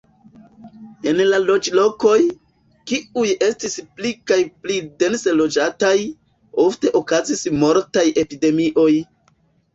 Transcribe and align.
En 1.09 1.19
la 1.31 1.41
loĝlokoj, 1.41 2.15
kiuj 2.91 3.25
estis 3.49 3.75
pli 3.99 4.13
kaj 4.31 4.39
pli 4.65 4.79
dense 5.05 5.35
loĝataj, 5.43 5.93
ofte 6.65 6.95
okazis 7.03 7.47
mortaj 7.67 8.07
epidemioj. 8.25 8.91